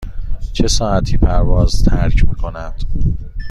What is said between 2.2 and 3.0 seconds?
می کند؟